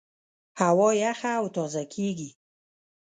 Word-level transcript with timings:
هوا 0.61 0.89
یخه 1.05 1.31
او 1.39 1.45
تازه 1.55 1.83
کېږي. 1.93 2.29